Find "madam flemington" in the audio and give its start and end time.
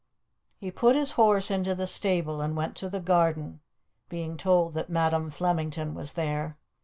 4.89-5.93